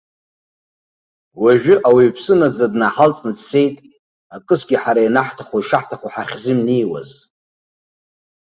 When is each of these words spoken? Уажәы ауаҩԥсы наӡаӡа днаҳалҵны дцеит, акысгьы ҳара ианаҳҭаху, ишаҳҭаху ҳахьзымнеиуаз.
Уажәы 1.41 1.75
ауаҩԥсы 1.87 2.33
наӡаӡа 2.39 2.71
днаҳалҵны 2.73 3.31
дцеит, 3.37 3.75
акысгьы 4.35 4.77
ҳара 4.83 5.01
ианаҳҭаху, 5.03 5.59
ишаҳҭаху 5.61 6.09
ҳахьзымнеиуаз. 6.13 7.09